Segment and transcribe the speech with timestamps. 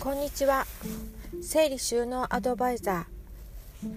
[0.00, 0.66] こんにちは。
[1.42, 3.88] 整理収納アドバイザー。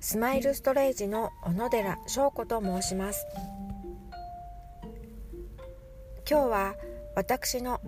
[0.00, 3.26] スマイルストレージの小野寺翔子と申します。
[6.28, 6.74] 今日は
[7.14, 7.80] 私の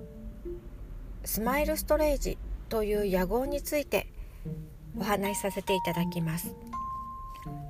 [1.24, 2.38] スマイルストレージ
[2.68, 4.06] という野号について
[4.98, 6.54] お話しさせていただきます。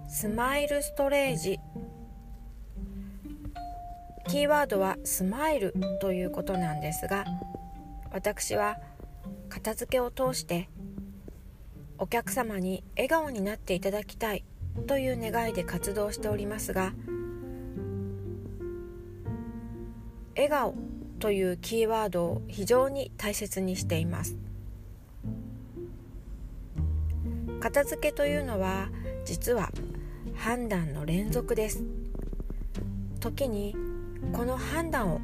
[0.08, 1.58] スマイルストレージ。
[4.28, 7.24] キーワードはスマイルということなんですが
[8.10, 8.76] 私は
[9.48, 10.68] 片付けを通して
[11.98, 14.44] お客様に笑顔になっていただきたい
[14.86, 16.92] という願いで活動しておりますが
[20.34, 20.74] 笑顔
[21.18, 24.36] というキーワードを非常に大切にしています。
[27.58, 28.90] 片付けというのは
[29.24, 29.72] 実は
[30.36, 31.82] 判断の連続です。
[33.18, 33.74] 時に
[34.32, 35.20] この判断を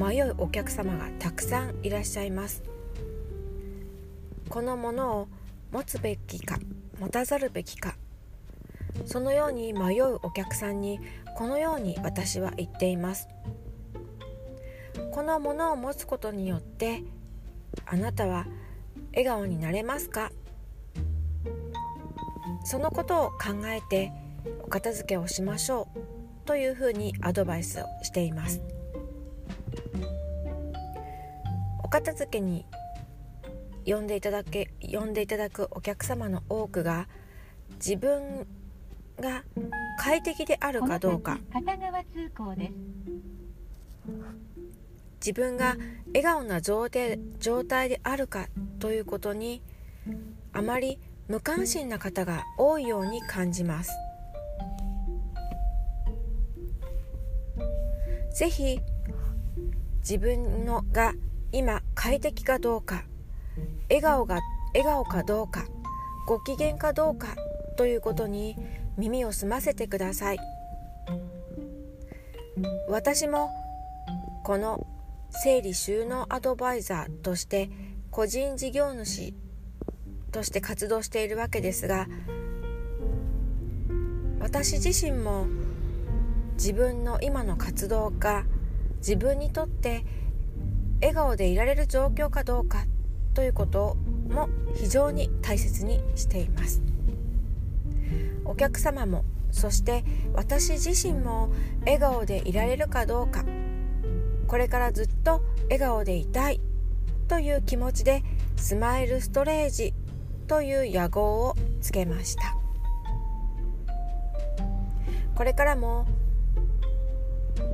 [0.00, 2.62] 迷うお客様がたくさんいらっしゃいます。
[4.48, 5.28] このものを
[5.72, 6.58] 持つべきか
[6.98, 7.96] 持たざるべきか。
[9.04, 11.00] そのように迷うお客さんに
[11.36, 13.28] このように私は言っています。
[15.12, 17.02] このものを持つことによって
[17.84, 18.46] あなたは
[19.10, 20.30] 笑顔になれますか？
[22.64, 24.12] そのことを考えて
[24.62, 25.98] お片付けをしましょう
[26.46, 28.62] というふうにアドバイスをしています。
[31.84, 32.64] お片付けに
[33.86, 37.08] 呼んでいただけ呼んでいただくお客様の多くが
[37.74, 38.46] 自分
[39.20, 39.44] が
[39.98, 41.38] 快適であるかどうか。
[45.18, 45.76] 自分が
[46.08, 48.48] 笑顔な状態状態であるか
[48.78, 49.62] ということに
[50.52, 50.98] あまり
[51.28, 53.90] 無関心な方が多いように感じます。
[58.34, 58.80] ぜひ
[60.00, 61.14] 自分のが
[61.52, 63.04] 今快適かどうか
[63.88, 64.40] 笑顔が
[64.74, 65.64] 笑顔かどうか
[66.26, 67.36] ご機嫌かどうか
[67.76, 68.56] ということに
[68.96, 70.38] 耳を澄ませてください。
[72.88, 73.50] 私も
[74.44, 74.86] この
[75.30, 77.70] 整理収納アドバイザーとして
[78.10, 79.34] 個人事業主
[80.32, 82.06] として活動しているわけですが
[84.40, 85.46] 私自身も
[86.54, 88.44] 自分の今の活動が
[88.98, 90.04] 自分にとって
[91.00, 92.84] 笑顔でいられる状況かどうか
[93.36, 93.98] ということ
[94.30, 96.82] も非常に大切にしています。
[98.46, 103.44] お客様もそして私自身も笑顔でいられるかどうか
[104.46, 106.60] これからずっと笑顔でいたい
[107.28, 108.22] という気持ちで
[108.56, 109.92] スマイルストレージ
[110.46, 112.56] という野号をつけました。
[115.34, 116.06] これからも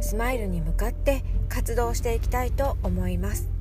[0.00, 3.51] スマイルに向かって活動していきたいと思います。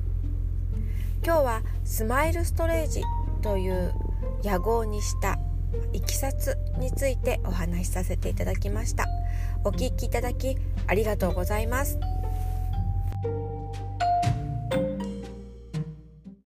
[1.24, 3.02] 今日はスマイルストレージ
[3.42, 3.94] という
[4.42, 5.38] 野号にした
[5.92, 9.06] いきさつについてお話しさせていただきました
[9.64, 10.56] お聴きいただき
[10.88, 11.98] ありがとうございます。